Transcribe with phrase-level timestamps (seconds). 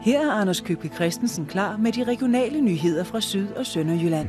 [0.00, 4.28] Her er Anders Købke Christensen klar med de regionale nyheder fra Syd- og Sønderjylland.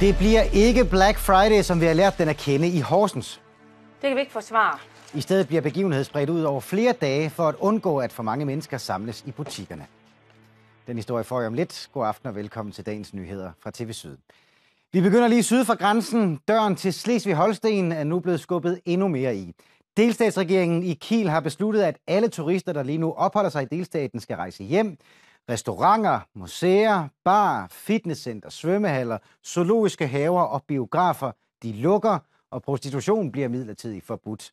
[0.00, 3.40] Det bliver ikke Black Friday, som vi har lært den at kende i Horsens.
[4.02, 4.78] Det kan vi ikke forsvare.
[5.14, 8.44] I stedet bliver begivenheden spredt ud over flere dage for at undgå, at for mange
[8.44, 9.86] mennesker samles i butikkerne.
[10.86, 11.88] Den historie får jeg om lidt.
[11.92, 14.16] God aften og velkommen til dagens nyheder fra TV Syd.
[14.92, 16.40] Vi begynder lige syd for grænsen.
[16.48, 19.52] Døren til Slesvig-Holsten er nu blevet skubbet endnu mere i.
[19.96, 24.20] Delstatsregeringen i Kiel har besluttet, at alle turister, der lige nu opholder sig i delstaten,
[24.20, 24.96] skal rejse hjem.
[25.50, 31.32] Restauranter, museer, bar, fitnesscenter, svømmehaller, zoologiske haver og biografer,
[31.62, 32.18] de lukker,
[32.50, 34.52] og prostitution bliver midlertidigt forbudt.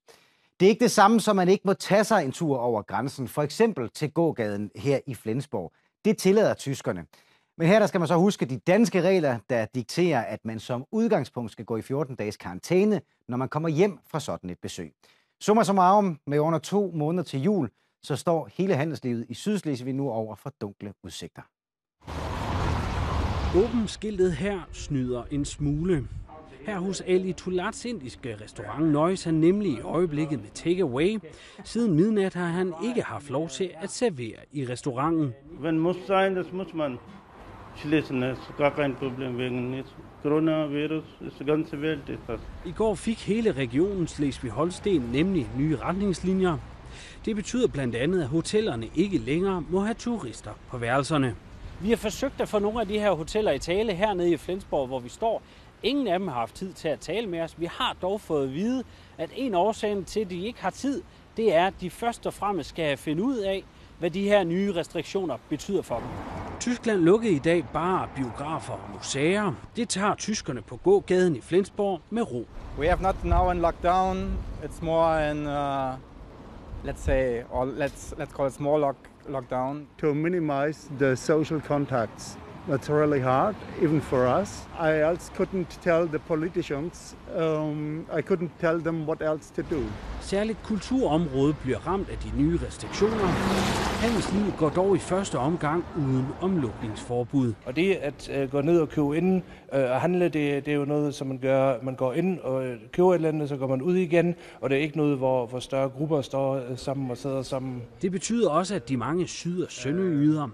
[0.60, 3.27] Det er ikke det samme, som man ikke må tage sig en tur over grænsen,
[3.27, 5.72] for eksempel til gågaden her i Flensborg.
[6.05, 7.05] Det tillader tyskerne.
[7.57, 10.85] Men her der skal man så huske de danske regler, der dikterer, at man som
[10.91, 14.93] udgangspunkt skal gå i 14 dages karantæne, når man kommer hjem fra sådan et besøg.
[15.41, 17.70] Summa summarum, med under to måneder til jul,
[18.04, 21.41] så står hele handelslivet i Sydslesvig nu over for dunkle udsigter.
[23.57, 26.07] Åben skiltet her snyder en smule.
[26.65, 31.20] Her hos Ali Tulats indiske restaurant nøjes han nemlig i øjeblikket med takeaway.
[31.63, 35.34] Siden midnat har han ikke haft lov til at servere i restauranten.
[35.62, 36.98] Wenn muss sein, das muss man
[37.76, 38.24] schließen.
[38.24, 39.93] Ist gar kein Problem wegen jetzt
[40.24, 41.04] Coronavirus.
[41.27, 42.40] Ist die ganze Welt ist das.
[42.66, 46.57] I går fik hele regionen Slesvig-Holsten nemlig nye retningslinjer.
[47.26, 51.35] Det betyder blandt andet, at hotellerne ikke længere må have turister på værelserne.
[51.82, 54.88] Vi har forsøgt at få nogle af de her hoteller i tale hernede i Flensborg,
[54.88, 55.41] hvor vi står.
[55.84, 57.60] Ingen af dem har haft tid til at tale med os.
[57.60, 58.84] Vi har dog fået at vide,
[59.18, 61.01] at en årsag til, at de ikke har tid,
[61.38, 63.63] det er, at de først og fremmest skal finde ud af,
[64.03, 66.07] hvad de her nye restriktioner betyder for dem.
[66.59, 69.53] Tyskland lukkede i dag bare biografer og museer.
[69.75, 72.45] Det tager tyskerne på gågaden i Flensborg med ro.
[72.79, 74.38] We have not now in lockdown.
[74.63, 75.94] It's more in, uh,
[76.90, 78.95] let's say, or let's let's call it small lock,
[79.29, 79.88] lockdown.
[79.97, 82.38] To minimize the social contacts.
[82.69, 84.67] That's really hard, even for us.
[84.79, 89.83] I also couldn't tell the politicians, um, I couldn't tell them what else to do.
[90.22, 93.82] Særligt kulturområdet bliver ramt af de nye restriktioner.
[94.03, 97.53] Handelslivet går dog i første omgang uden omlukningsforbud.
[97.66, 99.41] Og det at øh, gå ned og købe ind
[99.74, 101.75] øh, og handle, det, det er jo noget, som man gør.
[101.84, 104.69] Man går ind og øh, køber et eller andet, så går man ud igen, og
[104.69, 107.81] det er ikke noget, hvor, hvor større grupper står øh, sammen og sidder sammen.
[108.02, 110.47] Det betyder også, at de mange syd- og sønderjyder,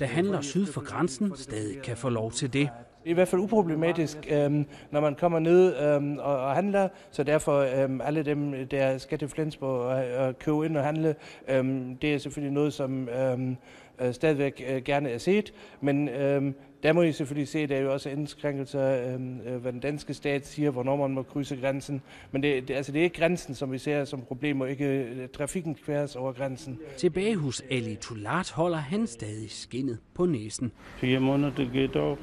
[0.00, 2.68] der handler syd for grænsen, stadig kan få lov til det.
[3.06, 6.88] Det er i hvert fald uproblematisk, øhm, når man kommer ned øhm, og, og handler,
[7.10, 11.14] så derfor øhm, alle dem, der skal til Flensborg og, og købe ind og handle,
[11.48, 13.56] øhm, det er selvfølgelig noget, som øhm,
[14.00, 17.76] øh, stadigvæk øh, gerne er set, men øhm, der må I selvfølgelig se, at der
[17.76, 21.56] er jo også indskrænkelser, øhm, øh, hvad den danske stat siger, hvornår man må krydse
[21.56, 22.02] grænsen.
[22.32, 24.84] Men det, det, altså, det er ikke grænsen, som vi ser som problem, og ikke
[24.84, 26.78] øh, trafikken kværes over grænsen.
[26.96, 30.72] Tilbage hos Ali Tulat holder han stadig skinnet på næsen.
[31.00, 32.18] Vier Monate geht auch.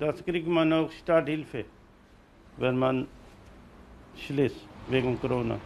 [0.00, 1.64] Das kriegt man auch Starthilfe,
[2.58, 3.08] wenn man
[4.16, 5.58] schließt wegen Corona.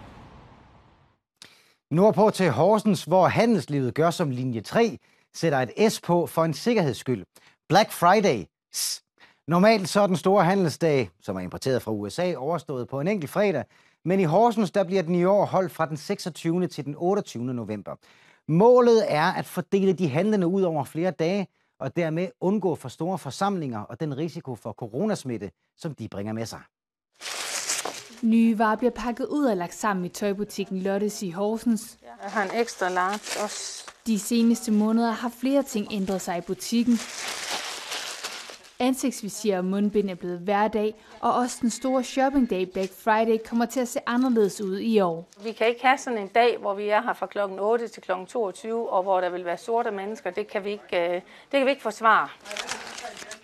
[1.90, 4.98] Nordpå til Horsens, hvor handelslivet gør som linje 3,
[5.34, 7.24] sætter et S på for en sikkerheds skyld.
[7.68, 8.44] Black Friday.
[8.72, 9.02] S.
[9.48, 13.30] Normalt så er den store handelsdag, som er importeret fra USA, overstået på en enkelt
[13.30, 13.64] fredag,
[14.04, 16.66] men i Horsens der bliver den i år holdt fra den 26.
[16.66, 17.44] til den 28.
[17.44, 17.96] november.
[18.48, 21.46] Målet er at fordele de handlende ud over flere dage,
[21.80, 26.46] og dermed undgå for store forsamlinger og den risiko for coronasmitte, som de bringer med
[26.46, 26.60] sig.
[28.22, 31.98] Nye varer bliver pakket ud og lagt sammen i tøjbutikken Lottes i Horsens.
[32.02, 33.86] Jeg har en ekstra large også.
[34.06, 36.98] De seneste måneder har flere ting ændret sig i butikken.
[38.80, 43.66] Ansigtsvisir og mundbind er blevet hverdag, og også den store shopping day Black Friday kommer
[43.66, 45.28] til at se anderledes ud i år.
[45.44, 48.02] Vi kan ikke have sådan en dag, hvor vi er her fra klokken 8 til
[48.02, 50.30] klokken 22, og hvor der vil være sorte mennesker.
[50.30, 52.28] Det kan vi ikke, øh, det kan vi ikke forsvare.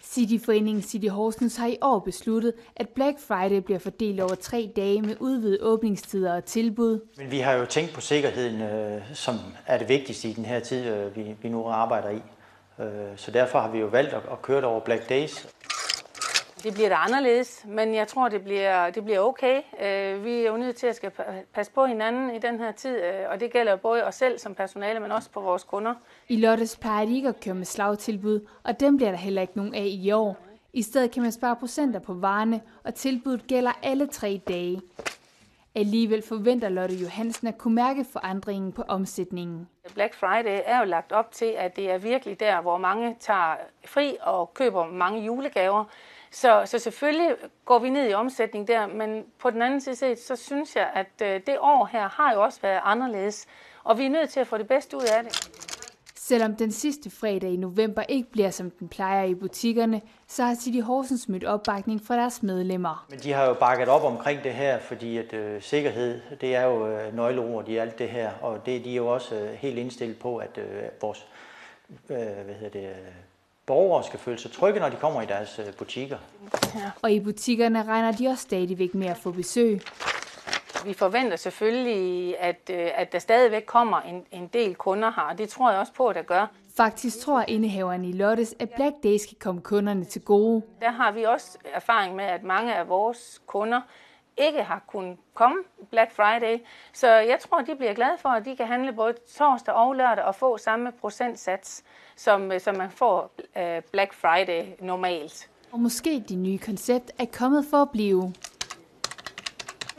[0.03, 5.03] Cityforeningen City Horsens har i år besluttet, at Black Friday bliver fordelt over tre dage
[5.03, 7.01] med udvidet åbningstider og tilbud.
[7.16, 9.34] Men vi har jo tænkt på sikkerheden, øh, som
[9.66, 12.22] er det vigtigste i den her tid, øh, vi, vi nu arbejder i.
[12.81, 12.87] Øh,
[13.17, 15.49] så derfor har vi jo valgt at, køre det over Black Days.
[16.63, 19.63] Det bliver da anderledes, men jeg tror, det bliver, det bliver okay.
[19.83, 21.11] Øh, vi er jo nødt til at skal
[21.55, 24.55] passe på hinanden i den her tid, øh, og det gælder både os selv som
[24.55, 25.95] personale, men også på vores kunder.
[26.28, 29.57] I Lottes plejer de ikke at køre med slagtilbud, og dem bliver der heller ikke
[29.57, 30.37] nogen af i år.
[30.72, 34.81] I stedet kan man spare procenter på varerne, og tilbuddet gælder alle tre dage.
[35.77, 39.69] Alligevel forventer Lotte Johansen at kunne mærke forandringen på omsætningen.
[39.95, 43.57] Black Friday er jo lagt op til, at det er virkelig der, hvor mange tager
[43.84, 45.84] fri og køber mange julegaver.
[46.31, 50.19] Så, så selvfølgelig går vi ned i omsætning der, men på den anden side set,
[50.19, 53.47] så synes jeg, at øh, det år her har jo også været anderledes,
[53.84, 55.76] og vi er nødt til at få det bedste ud af det.
[56.28, 60.55] Selvom den sidste fredag i november ikke bliver som den plejer i butikkerne, så har
[60.55, 63.07] City Horsens mødt opbakning fra deres medlemmer.
[63.11, 66.63] Men de har jo bakket op omkring det her, fordi at øh, sikkerhed, det er
[66.63, 69.78] jo øh, nøgleord i alt det her, og det de er jo også øh, helt
[69.78, 71.27] indstillet på, at øh, vores
[72.11, 72.97] øh, hvad hedder det, øh,
[73.67, 76.19] borgere skal føle sig trygge, når de kommer i deres øh, butikker.
[76.75, 76.91] Ja.
[77.03, 79.83] Og i butikkerne regner de også stadigvæk med at få besøg.
[80.86, 85.38] Vi forventer selvfølgelig, at, øh, at der stadigvæk kommer en, en del kunder her, og
[85.38, 86.47] det tror jeg også på, at der gør.
[86.77, 90.62] Faktisk tror indehaveren i Lottes, at Black Days skal komme kunderne til gode.
[90.80, 93.80] Der har vi også erfaring med, at mange af vores kunder
[94.36, 95.56] ikke har kunnet komme
[95.91, 96.59] Black Friday.
[96.92, 100.24] Så jeg tror, de bliver glade for, at de kan handle både torsdag og lørdag
[100.24, 101.84] og få samme procentsats,
[102.16, 103.62] som, som man får uh,
[103.92, 105.50] Black Friday normalt.
[105.72, 108.33] Og måske det nye koncept er kommet for at blive.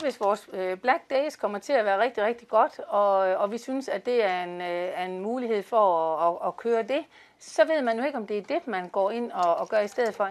[0.00, 3.50] Hvis vores øh, Black Days kommer til at være rigtig, rigtig godt, og, øh, og
[3.50, 7.04] vi synes, at det er en, er en mulighed for at, at, at køre det,
[7.40, 9.80] så ved man jo ikke, om det er det, man går ind og, og gør
[9.80, 10.28] i stedet for.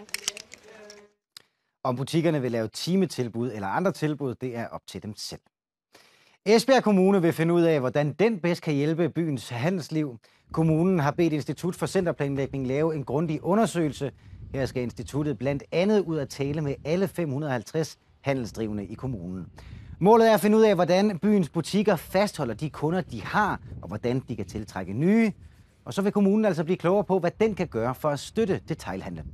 [1.84, 5.42] Om butikkerne vil lave timetilbud eller andre tilbud, det er op til dem selv.
[6.46, 10.18] Esbjerg Kommune vil finde ud af, hvordan den bedst kan hjælpe byens handelsliv.
[10.52, 14.12] Kommunen har bedt Institut for Centerplanlægning lave en grundig undersøgelse.
[14.54, 17.98] Her skal instituttet blandt andet ud at tale med alle 550
[18.28, 19.46] handelsdrivende i kommunen.
[20.00, 23.88] Målet er at finde ud af, hvordan byens butikker fastholder de kunder, de har, og
[23.88, 25.32] hvordan de kan tiltrække nye.
[25.86, 28.62] Og så vil kommunen altså blive klogere på, hvad den kan gøre for at støtte
[28.70, 29.26] detailhandlen.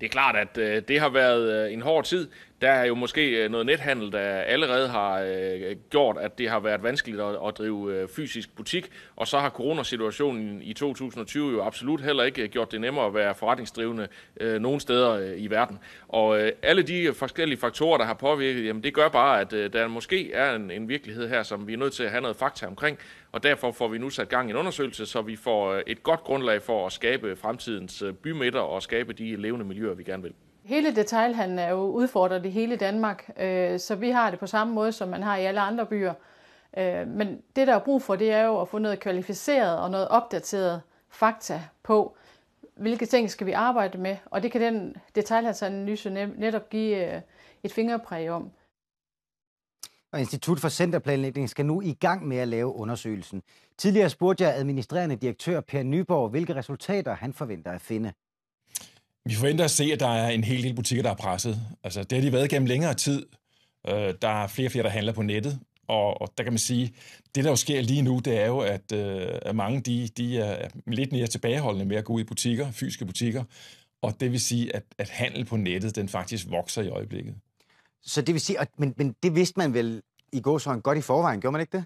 [0.00, 2.28] Det er klart, at øh, det har været øh, en hård tid.
[2.60, 6.60] Der er jo måske øh, noget nethandel, der allerede har øh, gjort, at det har
[6.60, 8.90] været vanskeligt at, drive øh, fysisk butik.
[9.16, 13.34] Og så har coronasituationen i 2020 jo absolut heller ikke gjort det nemmere at være
[13.34, 14.08] forretningsdrivende
[14.40, 15.78] nogen steder i verden.
[16.08, 20.32] Og alle de forskellige faktorer, der har påvirket, jamen det gør bare, at der måske
[20.32, 22.98] er en, en virkelighed her, som vi er nødt til at have noget fakta omkring.
[23.32, 26.02] Og derfor får vi nu sat gang i en undersøgelse, så vi får øh, et
[26.02, 30.22] godt grundlag for at skabe fremtidens øh, bymidter og skabe de levende miljøer, vi gerne
[30.22, 30.34] vil.
[30.64, 34.74] Hele detailhandlen er jo udfordret i hele Danmark, øh, så vi har det på samme
[34.74, 36.14] måde, som man har i alle andre byer.
[37.06, 40.08] Men det, der er brug for, det er jo at få noget kvalificeret og noget
[40.08, 42.16] opdateret fakta på,
[42.76, 47.22] hvilke ting skal vi arbejde med, og det kan den detailhandelsanalyse netop give
[47.62, 48.50] et fingerpræg om.
[50.12, 53.42] Og Institut for Centerplanlægning skal nu i gang med at lave undersøgelsen.
[53.78, 58.12] Tidligere spurgte jeg administrerende direktør Per Nyborg, hvilke resultater han forventer at finde.
[59.24, 61.60] Vi forventer at se, at der er en hel del butikker, der er presset.
[61.84, 63.26] Altså, det har de været gennem længere tid.
[63.88, 65.58] Øh, der er flere og flere, der handler på nettet.
[65.88, 66.94] Og, og der kan man sige,
[67.34, 70.38] det der jo sker lige nu, det er jo, at, øh, at mange de, de
[70.38, 73.44] er lidt mere tilbageholdende med at gå ud i butikker, fysiske butikker.
[74.02, 77.34] Og det vil sige, at, at handel på nettet, den faktisk vokser i øjeblikket.
[78.02, 80.02] Så det vil sige, at, men, men det vidste man vel
[80.32, 81.84] i går så godt i forvejen, gjorde man ikke det?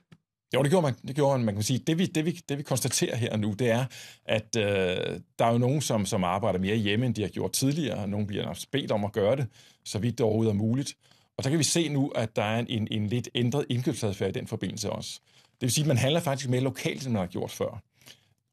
[0.55, 0.95] Jo, det gjorde man.
[1.07, 1.45] Det gjorde man.
[1.45, 3.85] Man kan sige, det vi, det vi, det vi konstaterer her nu, det er,
[4.25, 7.53] at øh, der er jo nogen, som, som arbejder mere hjemme, end de har gjort
[7.53, 8.09] tidligere.
[8.09, 9.47] Nogen bliver bedt om at gøre det,
[9.85, 10.95] så vidt det overhovedet er muligt.
[11.37, 14.39] Og der kan vi se nu, at der er en, en lidt ændret indkøbsadfærd i
[14.39, 15.21] den forbindelse også.
[15.37, 17.83] Det vil sige, at man handler faktisk mere lokalt, end man har gjort før.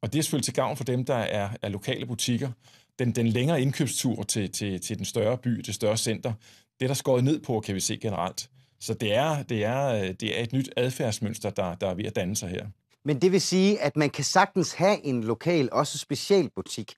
[0.02, 2.50] Og det er selvfølgelig til gavn for dem, der er, er lokale butikker.
[2.98, 6.32] Den, den længere indkøbstur til, til, til den større by, det større center,
[6.80, 8.50] det er der skåret ned på, kan vi se generelt.
[8.80, 12.16] Så det er, det er, det er et nyt adfærdsmønster, der, der er ved at
[12.16, 12.66] danne sig her.
[13.04, 16.94] Men det vil sige, at man kan sagtens have en lokal, også specialbutik.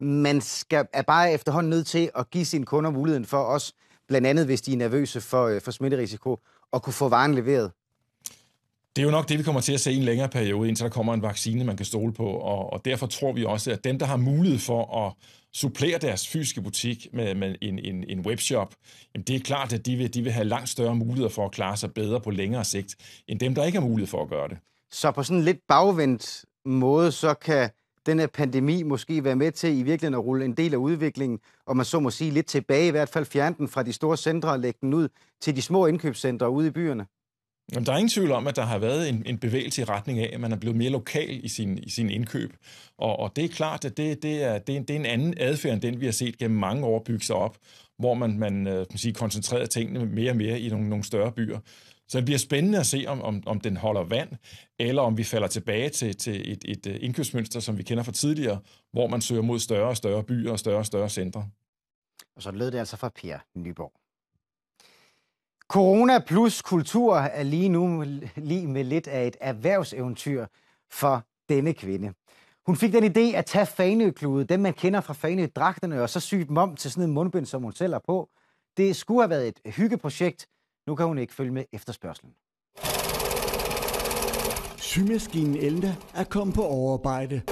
[0.00, 3.72] Man skal, er bare efterhånden nødt til at give sine kunder muligheden for os,
[4.08, 6.38] blandt andet hvis de er nervøse for, øh, for smitterisiko,
[6.72, 7.72] at kunne få varen leveret.
[8.96, 10.84] Det er jo nok det, vi kommer til at se i en længere periode, indtil
[10.84, 12.26] der kommer en vaccine, man kan stole på.
[12.26, 15.12] Og, og derfor tror vi også, at dem, der har mulighed for at
[15.54, 18.74] supplere deres fysiske butik med, med en, en, en webshop,
[19.14, 21.52] jamen det er klart, at de vil, de vil have langt større muligheder for at
[21.52, 22.96] klare sig bedre på længere sigt,
[23.28, 24.58] end dem, der ikke har mulighed for at gøre det.
[24.90, 27.70] Så på sådan en lidt bagvendt måde, så kan
[28.06, 31.38] den her pandemi måske være med til i virkeligheden at rulle en del af udviklingen,
[31.66, 34.16] og man så må sige lidt tilbage, i hvert fald fjerne den fra de store
[34.16, 35.08] centre og lægge den ud
[35.40, 37.06] til de små indkøbscentre ude i byerne?
[37.72, 40.18] Jamen, der er ingen tvivl om, at der har været en, en bevægelse i retning
[40.18, 42.56] af, at man er blevet mere lokal i sin, i sin indkøb.
[42.98, 45.34] Og, og det er klart, at det, det, er, det, er, det er en anden
[45.36, 47.58] adfærd, end den vi har set gennem mange år bygge sig op,
[47.98, 51.32] hvor man, man, øh, man sige, koncentrerer tingene mere og mere i nogle, nogle større
[51.32, 51.58] byer.
[52.08, 54.28] Så det bliver spændende at se, om, om, om den holder vand,
[54.78, 58.12] eller om vi falder tilbage til, til et, et øh, indkøbsmønster, som vi kender fra
[58.12, 58.60] tidligere,
[58.92, 61.48] hvor man søger mod større og større byer og større og større centre.
[62.36, 64.03] Og så lød det altså fra Per Nyborg.
[65.68, 68.04] Corona plus kultur er lige nu
[68.36, 70.46] lige med lidt af et erhvervseventyr
[70.90, 72.12] for denne kvinde.
[72.66, 76.34] Hun fik den idé at tage fanøklude, dem man kender fra fanødragterne, og så sy
[76.34, 78.28] dem om til sådan en mundbind, som hun selv har på.
[78.76, 80.46] Det skulle have været et hyggeprojekt.
[80.86, 82.32] Nu kan hun ikke følge med efterspørgselen.
[84.76, 87.42] Symaskinen Elna er kommet på overarbejde.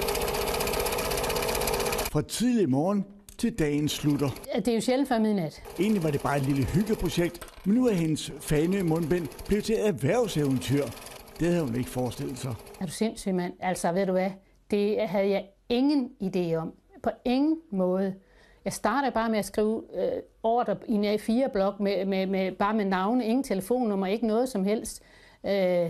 [2.11, 3.05] Fra tidlig morgen
[3.37, 4.29] til dagen slutter.
[4.55, 5.63] Det er jo sjældent før midnat.
[5.79, 9.75] Egentlig var det bare et lille hyggeprojekt, men nu er hendes fane mundbind blevet til
[9.75, 10.83] et erhvervseventyr.
[11.39, 12.55] Det havde hun ikke forestillet sig.
[12.81, 13.53] Er du sindssyg, mand?
[13.59, 14.31] Altså, ved du hvad?
[14.71, 16.73] Det havde jeg ingen idé om.
[17.03, 18.15] På ingen måde.
[18.65, 22.73] Jeg startede bare med at skrive øh, ordre i en A4-blok med, med, med, bare
[22.73, 25.01] med navne, ingen telefonnummer, ikke noget som helst.
[25.45, 25.89] Øh,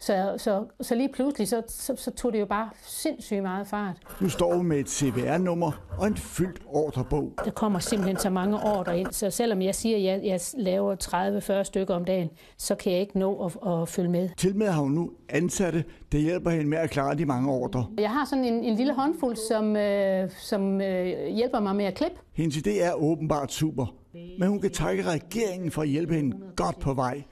[0.00, 3.96] så, så, så lige pludselig, så, så, så tog det jo bare sindssygt meget fart.
[4.20, 7.32] Nu står vi med et CVR-nummer og en fyldt ordrebog.
[7.44, 11.60] Der kommer simpelthen så mange ordre ind, så selvom jeg siger, at jeg, jeg laver
[11.60, 14.28] 30-40 stykker om dagen, så kan jeg ikke nå at, at følge med.
[14.36, 17.86] Til med har hun nu ansatte, der hjælper hende med at klare de mange ordre.
[17.98, 21.94] Jeg har sådan en, en lille håndfuld, som, øh, som øh, hjælper mig med at
[21.94, 22.18] klippe.
[22.40, 23.94] Hendes idé er åbenbart super,
[24.38, 27.22] men hun kan takke regeringen for at hjælpe hende godt på vej.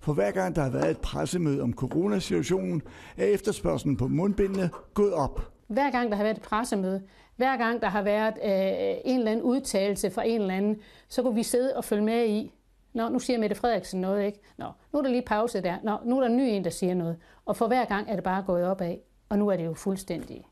[0.00, 2.82] For hver gang der har været et pressemøde om coronasituationen,
[3.16, 5.52] er efterspørgselen på mundbindene gået op.
[5.66, 7.02] Hver gang der har været et pressemøde,
[7.36, 10.76] hver gang der har været øh, en eller anden udtalelse fra en eller anden,
[11.08, 12.52] så kunne vi sidde og følge med i,
[12.94, 14.38] Nå, nu siger Mette Frederiksen noget, ikke?
[14.58, 15.76] Nå, nu er der lige pause der.
[15.82, 17.16] Nå, nu er der en ny en, der siger noget.
[17.44, 18.96] Og for hver gang er det bare gået opad.
[19.28, 20.46] Og nu er det jo fuldstændig...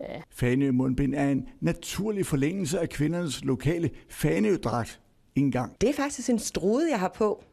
[0.00, 0.20] Ja.
[0.30, 5.00] Fanø mundbind er en naturlig forlængelse af kvindernes lokale fanødragt
[5.34, 5.76] engang.
[5.80, 7.44] Det er faktisk en strude, jeg har på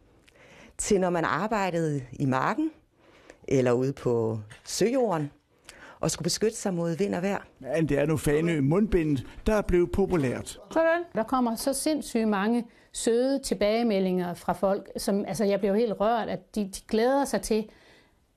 [0.78, 2.72] til når man arbejdede i marken
[3.48, 5.32] eller ude på søjorden
[6.00, 7.48] og skulle beskytte sig mod vind og vejr.
[7.60, 10.60] Men det er nu Fanø mundbindet, der er blevet populært.
[10.72, 11.04] Sådan.
[11.16, 16.30] Der kommer så sindssygt mange søde tilbagemeldinger fra folk, som altså jeg bliver helt rørt,
[16.30, 17.70] at de, de glæder sig til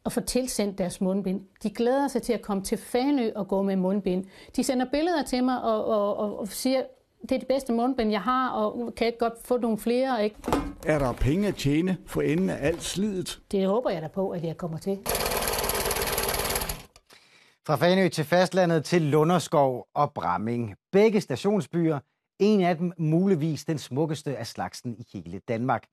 [0.08, 1.40] at få tilsendt deres mundbind.
[1.62, 4.24] De glæder sig til at komme til Fanø og gå med mundbind.
[4.56, 6.82] De sender billeder til mig og, og, og, og siger,
[7.22, 10.24] det er det bedste mundbind, jeg har, og kan ikke godt få nogle flere.
[10.24, 10.36] Ikke?
[10.86, 13.40] Er der penge at tjene for enden af alt slidet?
[13.50, 14.98] Det håber jeg da på, at jeg kommer til.
[17.66, 20.74] Fra Fanø til fastlandet til Lunderskov og Bramming.
[20.92, 21.98] Begge stationsbyer,
[22.38, 25.84] en af dem muligvis den smukkeste af slagsen i hele Danmark.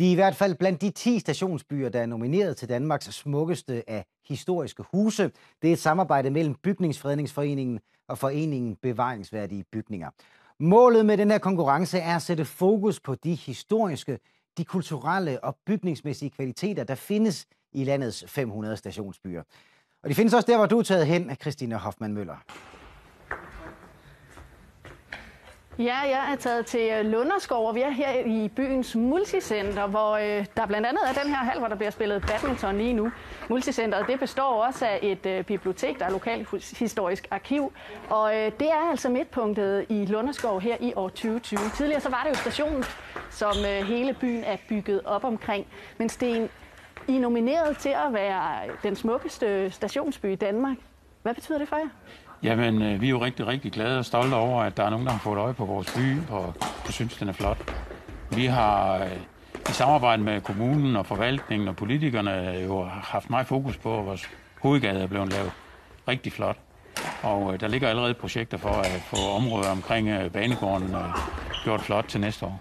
[0.00, 3.82] De er i hvert fald blandt de 10 stationsbyer, der er nomineret til Danmarks smukkeste
[3.86, 5.30] af historiske huse.
[5.62, 10.10] Det er et samarbejde mellem Bygningsfredningsforeningen og Foreningen Bevaringsværdige Bygninger.
[10.60, 14.18] Målet med den her konkurrence er at sætte fokus på de historiske,
[14.58, 19.42] de kulturelle og bygningsmæssige kvaliteter, der findes i landets 500 stationsbyer.
[20.02, 22.36] Og de findes også der, hvor du er taget hen, Christine Hoffmann Møller.
[25.78, 30.12] Ja, jeg er taget til øh, Lunderskov, og vi er her i byens multicenter, hvor
[30.12, 33.12] øh, der blandt andet er den her hal, hvor der bliver spillet badminton lige nu.
[33.48, 37.72] Multicenteret det består også af et øh, bibliotek, der er lokalt historisk arkiv,
[38.10, 41.58] og øh, det er altså midtpunktet i Lunderskov her i år 2020.
[41.76, 42.84] Tidligere så var det jo stationen,
[43.30, 45.66] som øh, hele byen er bygget op omkring.
[45.98, 46.48] Men Sten,
[47.08, 50.76] I er nomineret til at være den smukkeste stationsby i Danmark.
[51.22, 51.88] Hvad betyder det for jer?
[52.42, 55.06] Jamen, øh, vi er jo rigtig, rigtig glade og stolte over, at der er nogen,
[55.06, 56.54] der har fået øje på vores by, og
[56.90, 57.74] og synes, den er flot.
[58.30, 59.16] Vi har øh,
[59.68, 64.06] i samarbejde med kommunen og forvaltningen og politikerne øh, jo haft meget fokus på, at
[64.06, 64.30] vores
[64.62, 65.52] hovedgade er blevet lavet
[66.08, 66.56] rigtig flot.
[67.22, 70.96] Og øh, der ligger allerede projekter for at få området omkring banegården
[71.64, 72.60] gjort flot til næste år.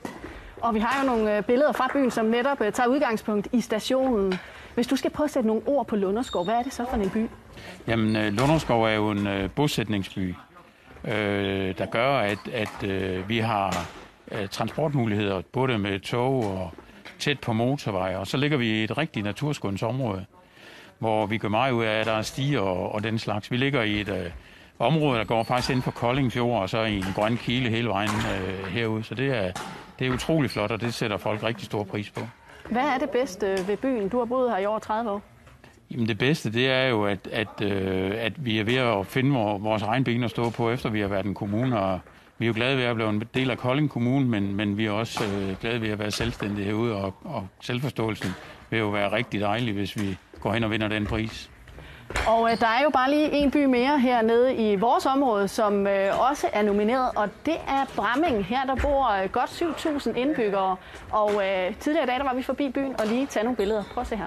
[0.61, 4.39] Og vi har jo nogle billeder fra byen, som netop tager udgangspunkt i stationen.
[4.79, 6.97] Hvis du skal prøve at sætte nogle ord på Lunderskov, hvad er det så for
[6.97, 7.27] en by?
[7.87, 10.35] Jamen, øh, Lunderskov er jo en øh, bosætningsby,
[11.03, 13.87] øh, der gør, at, at øh, vi har
[14.31, 16.71] øh, transportmuligheder, både med tog og
[17.19, 18.17] tæt på motorveje.
[18.17, 20.25] og så ligger vi i et rigtigt naturskånsområde,
[20.99, 23.51] hvor vi gør meget ud af, at der er stiger og, og den slags.
[23.51, 24.31] Vi ligger i et øh,
[24.79, 28.09] område, der går faktisk ind på Koldingfjord, og så i en grøn kile hele vejen
[28.09, 29.51] øh, herude, så det er,
[29.99, 32.21] det er utrolig flot, og det sætter folk rigtig stor pris på.
[32.71, 34.09] Hvad er det bedste ved byen?
[34.09, 35.21] Du har boet her i over 30 år.
[35.91, 39.31] Jamen det bedste, det er jo, at, at, øh, at vi er ved at finde
[39.59, 41.99] vores egen ben at stå på, efter vi har været en kommune, og
[42.37, 44.85] vi er jo glade ved at blive en del af Kolding Kommune, men, men vi
[44.85, 48.29] er også øh, glade ved at være selvstændige herude, og, og selvforståelsen
[48.69, 51.49] vil jo være rigtig dejlig, hvis vi går hen og vinder den pris.
[52.27, 55.87] Og øh, der er jo bare lige en by mere hernede i vores område, som
[55.87, 58.45] øh, også er nomineret, og det er Bramming.
[58.45, 60.75] Her der bor øh, godt 7.000 indbyggere,
[61.11, 63.83] og øh, tidligere i dag der var vi forbi byen og lige tage nogle billeder.
[63.93, 64.25] Prøv at se her.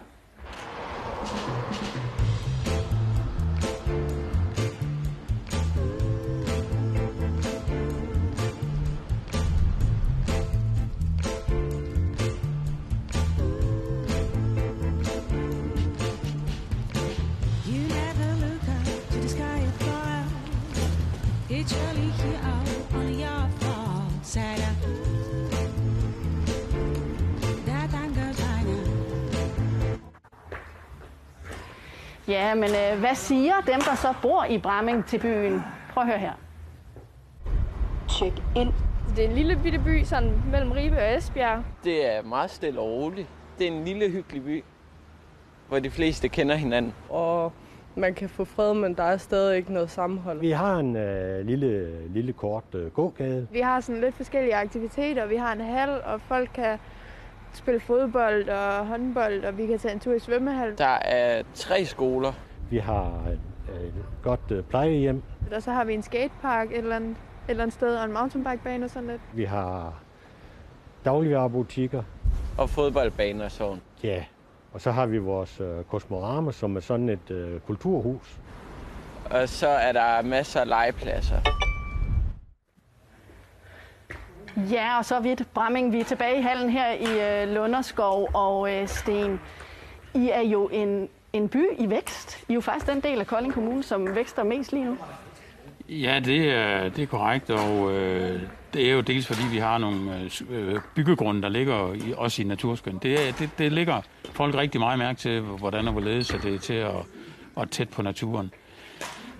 [32.42, 35.62] Ja, men øh, hvad siger dem, der så bor i Bramming til byen?
[35.92, 36.32] Prøv at høre her.
[38.08, 38.72] Check ind.
[39.16, 41.64] Det er en lille bitte by, sådan mellem Ribe og Esbjerg.
[41.84, 43.28] Det er meget stille og roligt.
[43.58, 44.64] Det er en lille, hyggelig by,
[45.68, 46.94] hvor de fleste kender hinanden.
[47.08, 47.52] Og
[47.94, 50.40] man kan få fred, men der er stadig ikke noget sammenhold.
[50.40, 53.46] Vi har en øh, lille, lille kort øh, gågade.
[53.52, 55.26] Vi har sådan lidt forskellige aktiviteter.
[55.26, 56.78] Vi har en hal, og folk kan
[57.56, 60.78] spille fodbold og håndbold, og vi kan tage en tur i svømmehal.
[60.78, 62.32] Der er tre skoler.
[62.70, 63.40] Vi har et,
[63.86, 65.22] et godt øh, plejehjem.
[65.56, 67.16] Og så har vi en skatepark et eller andet, et
[67.48, 69.20] eller andet sted, og en mountainbikebane og sådan lidt.
[69.32, 69.94] Vi har
[71.04, 72.02] dagligvarerbutikker.
[72.58, 73.80] Og fodboldbaner og sådan.
[74.02, 74.24] Ja,
[74.72, 78.38] og så har vi vores øh, Kosmorama, som er sådan et øh, kulturhus.
[79.30, 81.61] Og så er der masser af legepladser.
[84.56, 85.42] Ja, og så vidt.
[85.54, 85.92] Bramming.
[85.92, 89.40] Vi er tilbage i hallen her i øh, Lunderskov og øh, Sten.
[90.14, 92.44] I er jo en, en by i vækst.
[92.48, 94.96] I er jo faktisk den del af Kolding Kommune, som vækster mest lige nu.
[95.88, 98.40] Ja, det er, det er korrekt, og øh,
[98.74, 102.42] det er jo dels fordi, vi har nogle øh, øh byggegrunde, der ligger i, også
[102.42, 102.98] i naturskøn.
[103.02, 104.00] Det, er, det, det ligger
[104.32, 106.94] folk rigtig meget mærke til, hvordan og hvorledes at det er til at,
[107.60, 108.52] at tæt på naturen.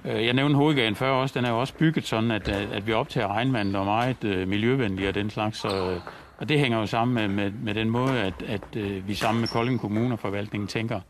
[0.04, 2.92] Øh, jeg nævnte hovedgaden før også, den er jo også bygget sådan, at, at vi
[2.92, 5.58] optager regnvandet og meget øh, miljøvenlige og den slags.
[5.58, 6.00] Så,
[6.38, 9.40] og det hænger jo sammen med, med, med den måde, at, at øh, vi sammen
[9.40, 11.00] med Kolding Kommune og forvaltningen tænker.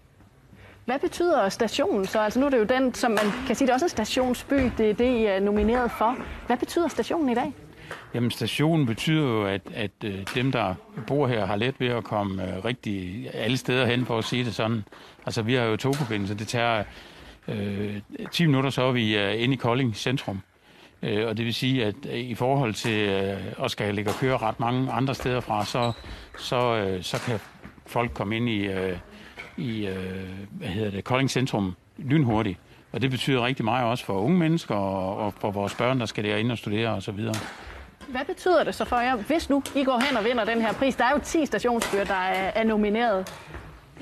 [0.85, 2.21] Hvad betyder stationen så?
[2.21, 4.55] Altså nu er det jo den, som man kan sige, det er også en stationsby,
[4.79, 6.17] det er det, I er nomineret for.
[6.47, 7.53] Hvad betyder stationen i dag?
[8.15, 9.91] Jamen stationen betyder jo, at, at
[10.35, 10.75] dem, der
[11.07, 14.55] bor her, har let ved at komme rigtig alle steder hen, for at sige det
[14.55, 14.85] sådan.
[15.27, 16.85] Altså vi har jo togforbindelse, det tager
[17.49, 18.01] øh,
[18.33, 20.41] 10 minutter, så er vi uh, inde i Kolding centrum.
[21.03, 24.17] Øh, og det vil sige, at øh, i forhold til uh, at skal ligge og
[24.17, 25.93] køre ret mange andre steder fra, så,
[26.39, 27.41] så, uh, så kan
[27.87, 28.99] folk komme ind i, uh,
[29.57, 29.97] i uh,
[30.51, 32.59] hvad hedder det, Kolding centrum lynhurtigt.
[32.93, 36.07] Og det betyder rigtig meget også for unge mennesker og, og for vores børn, der
[36.07, 37.19] skal derind og studere osv.
[38.09, 40.73] Hvad betyder det så for jer, hvis nu I går hen og vinder den her
[40.73, 40.97] pris?
[40.97, 43.33] Der er jo 10 stationsbyer, der er, er nomineret.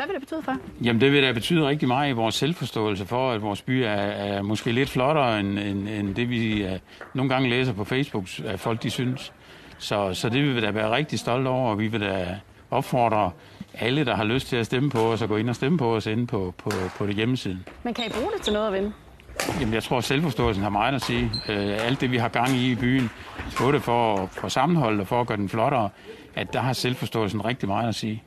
[0.00, 0.56] Hvad vil det betyde for?
[0.84, 3.86] Jamen det vil da betyde rigtig meget i vores selvforståelse for, at vores by er,
[3.86, 6.70] er måske lidt flottere end, end, end det, vi uh,
[7.14, 9.32] nogle gange læser på Facebook, at folk de synes.
[9.78, 12.38] Så, så det vil vi da være rigtig stolte over, og vi vil da
[12.70, 13.30] opfordre
[13.74, 15.96] alle, der har lyst til at stemme på os, at gå ind og stemme på
[15.96, 17.66] os inde på, på, på det hjemmesiden.
[17.82, 18.92] Men kan I bruge det til noget at vinde?
[19.60, 21.24] Jamen, jeg tror, at selvforståelsen har meget at sige.
[21.48, 21.54] Uh,
[21.86, 23.10] alt det, vi har gang i i byen,
[23.60, 25.88] både for, for sammenhold og for at gøre den flottere,
[26.34, 28.22] at der har selvforståelsen rigtig meget at sige.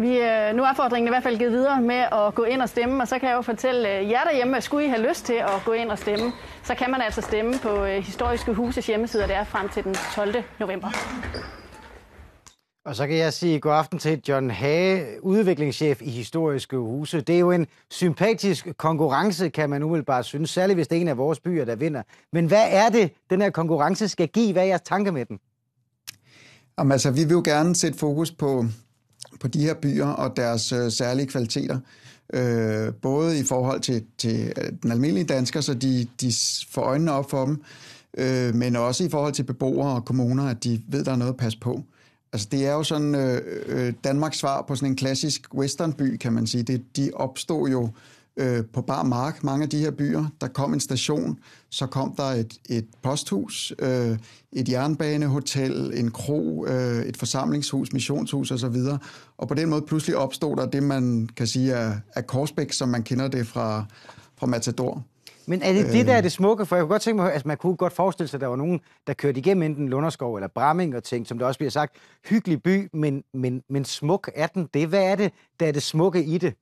[0.00, 2.68] Vi, øh, nu er fordringen i hvert fald givet videre med at gå ind og
[2.68, 5.24] stemme, og så kan jeg jo fortælle øh, jer derhjemme, at skulle I have lyst
[5.26, 6.32] til at gå ind og stemme,
[6.64, 9.84] så kan man altså stemme på øh, Historiske Huses hjemmeside, og det er frem til
[9.84, 10.34] den 12.
[10.60, 10.88] november.
[12.84, 17.20] Og så kan jeg sige god aften til John Hage, udviklingschef i Historiske Huse.
[17.20, 21.08] Det er jo en sympatisk konkurrence, kan man umiddelbart synes, særligt hvis det er en
[21.08, 22.02] af vores byer, der vinder.
[22.32, 24.52] Men hvad er det, den her konkurrence skal give?
[24.52, 25.38] Hvad er jeres tanke med den?
[26.78, 28.64] Jamen, altså, vi vil jo gerne sætte fokus på
[29.40, 31.78] på de her byer og deres øh, særlige kvaliteter.
[32.32, 36.32] Øh, både i forhold til, til øh, den almindelige dansker, så de, de
[36.70, 37.62] får øjnene op for dem,
[38.18, 41.32] øh, men også i forhold til beboere og kommuner, at de ved, der er noget
[41.32, 41.82] at passe på.
[42.32, 46.32] Altså det er jo sådan øh, øh Danmarks svar på sådan en klassisk westernby, kan
[46.32, 46.62] man sige.
[46.62, 47.90] Det, de opstod jo
[48.36, 50.26] øh, på bar mark, mange af de her byer.
[50.40, 51.38] Der kom en station,
[51.70, 54.18] så kom der et, et posthus, øh,
[54.52, 58.76] et jernbanehotel, en kro, øh, et forsamlingshus, missionshus osv.
[59.38, 62.88] Og på den måde pludselig opstod der det, man kan sige er, er Korsbæk, som
[62.88, 63.84] man kender det fra,
[64.38, 65.04] fra Matador.
[65.46, 66.66] Men er det det, der er det smukke?
[66.66, 68.46] For jeg kunne godt tænke mig, at altså, man kunne godt forestille sig, at der
[68.46, 71.70] var nogen, der kørte igennem enten Lunderskov eller Bramming og tænkte, som der også bliver
[71.70, 71.96] sagt,
[72.28, 74.88] hyggelig by, men, men, men smuk er den det?
[74.88, 76.54] Hvad er det, der er det smukke i det?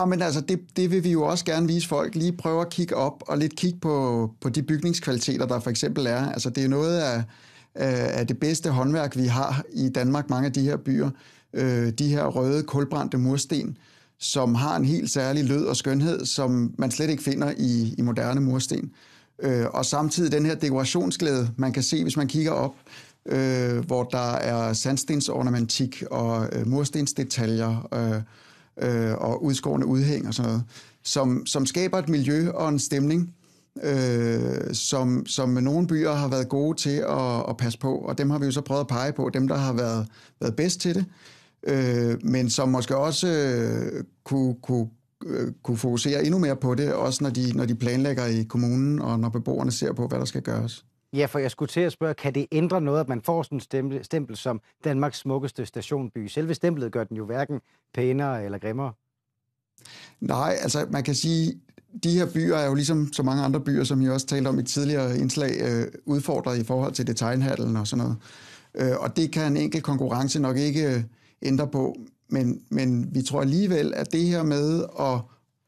[0.00, 2.14] Ja, men altså, det, det vil vi jo også gerne vise folk.
[2.14, 6.06] Lige prøve at kigge op og lidt kigge på, på de bygningskvaliteter, der for eksempel
[6.06, 6.30] er.
[6.30, 7.22] Altså, det er noget af,
[7.74, 11.10] af det bedste håndværk, vi har i Danmark, mange af de her byer.
[11.54, 13.78] Øh, de her røde, kulbrændte mursten,
[14.18, 18.02] som har en helt særlig lød og skønhed, som man slet ikke finder i, i
[18.02, 18.90] moderne mursten.
[19.42, 22.74] Øh, og samtidig den her dekorationsglæde, man kan se, hvis man kigger op,
[23.26, 28.22] øh, hvor der er sandstensornamentik og murstensdetaljer, murstensdetaljer,
[28.82, 30.64] øh, og udskårende udhæng og sådan noget,
[31.04, 33.34] som, som skaber et miljø og en stemning,
[33.82, 38.30] øh, som, som nogle byer har været gode til at, at passe på, og dem
[38.30, 40.06] har vi jo så prøvet at pege på, dem der har været,
[40.40, 41.04] været bedst til det,
[41.66, 44.88] øh, men som måske også øh, kunne, kunne,
[45.26, 48.98] øh, kunne fokusere endnu mere på det, også når de, når de planlægger i kommunen,
[48.98, 50.84] og når beboerne ser på, hvad der skal gøres.
[51.12, 53.56] Ja, for jeg skulle til at spørge, kan det ændre noget, at man får sådan
[53.56, 56.26] en stempel, stempel som Danmarks smukkeste stationby?
[56.26, 57.60] Selve stemplet gør den jo hverken
[57.94, 58.92] pænere eller grimmere.
[60.20, 61.60] Nej, altså man kan sige,
[62.04, 64.58] de her byer er jo ligesom så mange andre byer, som I også talte om
[64.58, 68.16] i tidligere indslag, øh, udfordret i forhold til detaljhandlen og sådan noget.
[68.74, 71.02] Øh, og det kan en enkelt konkurrence nok ikke øh,
[71.42, 71.96] ændre på.
[72.28, 75.20] Men, men vi tror alligevel, at det her med at,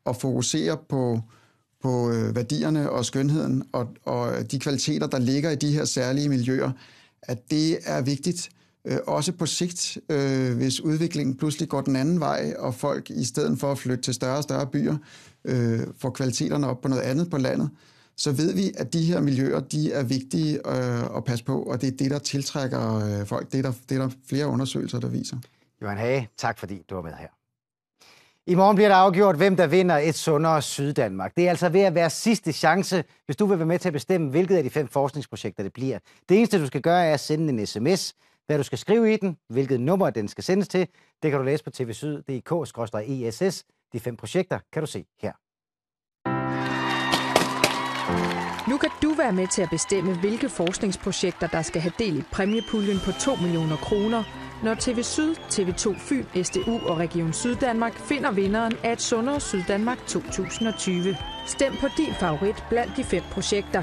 [0.07, 1.21] at fokusere på,
[1.85, 6.29] på øh, værdierne og skønheden og, og de kvaliteter, der ligger i de her særlige
[6.29, 6.71] miljøer,
[7.23, 8.51] at det er vigtigt.
[8.85, 13.25] Øh, også på sigt, øh, hvis udviklingen pludselig går den anden vej, og folk i
[13.25, 14.97] stedet for at flytte til større og større byer,
[15.45, 17.71] øh, får kvaliteterne op på noget andet på landet,
[18.17, 21.81] så ved vi, at de her miljøer, de er vigtige øh, at passe på, og
[21.81, 23.53] det er det, der tiltrækker øh, folk.
[23.53, 25.37] Det er, der, det er der flere undersøgelser, der viser.
[25.83, 27.29] Johan Hage, tak fordi du var med her.
[28.47, 31.37] I morgen bliver der afgjort, hvem der vinder et sundere Syddanmark.
[31.37, 33.93] Det er altså ved at være sidste chance, hvis du vil være med til at
[33.93, 35.99] bestemme, hvilket af de fem forskningsprojekter det bliver.
[36.29, 38.15] Det eneste, du skal gøre, er at sende en sms.
[38.47, 40.89] Hvad du skal skrive i den, hvilket nummer den skal sendes til,
[41.23, 43.63] det kan du læse på tvsyd.dk-ess.
[43.93, 45.33] De fem projekter kan du se her.
[48.69, 52.23] Nu kan du være med til at bestemme, hvilke forskningsprojekter, der skal have del i
[52.33, 54.23] præmiepuljen på 2 millioner kroner,
[54.63, 60.07] når TV Syd, TV2 Fyn, SDU og Region Syddanmark finder vinderen af et sundere Syddanmark
[60.07, 61.17] 2020.
[61.47, 63.83] Stem på din favorit blandt de fem projekter.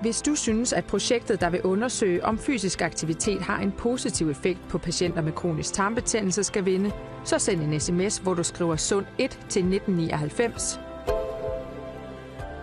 [0.00, 4.60] Hvis du synes, at projektet, der vil undersøge, om fysisk aktivitet har en positiv effekt
[4.68, 6.92] på patienter med kronisk tarmbetændelse, skal vinde,
[7.24, 10.85] så send en sms, hvor du skriver sund 1 til 1999.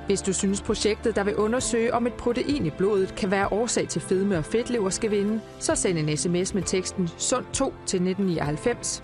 [0.05, 3.87] Hvis du synes, projektet, der vil undersøge, om et protein i blodet kan være årsag
[3.87, 7.97] til fedme og fedtlever, skal vinde, så send en sms med teksten sund 2 til
[7.97, 9.03] 1999.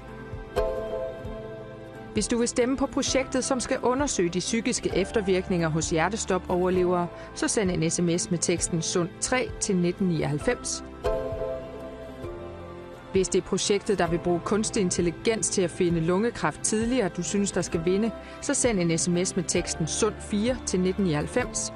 [2.13, 7.47] Hvis du vil stemme på projektet, som skal undersøge de psykiske eftervirkninger hos hjertestop-overlevere, så
[7.47, 10.83] send en sms med teksten sund 3 til 1999.
[13.11, 17.23] Hvis det er projektet, der vil bruge kunstig intelligens til at finde lungekræft tidligere, du
[17.23, 21.73] synes, der skal vinde, så send en sms med teksten sund 4 til 1999.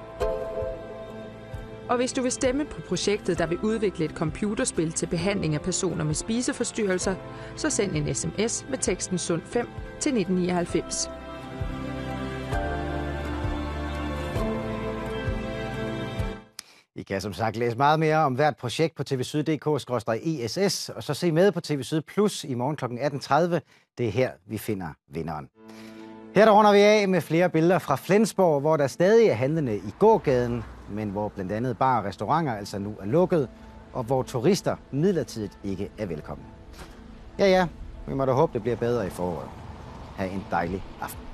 [1.89, 5.61] Og hvis du vil stemme på projektet, der vil udvikle et computerspil til behandling af
[5.61, 7.15] personer med spiseforstyrrelser,
[7.55, 9.67] så send en sms med teksten sund 5
[9.99, 11.09] til 1999.
[16.95, 21.32] I kan som sagt læse meget mere om hvert projekt på tvsyd.dk-ess, og så se
[21.32, 22.86] med på TV Syd Plus i morgen kl.
[22.86, 23.60] 18.30.
[23.97, 25.49] Det er her, vi finder vinderen.
[26.36, 29.75] Her der runder vi af med flere billeder fra Flensborg, hvor der stadig er handlende
[29.77, 33.49] i gågaden, men hvor blandt andet bar og restauranter altså nu er lukket,
[33.93, 36.43] og hvor turister midlertidigt ikke er velkomne.
[37.39, 37.67] Ja, ja,
[38.08, 39.49] vi må da håbe, det bliver bedre i foråret.
[40.17, 41.32] Ha' en dejlig aften.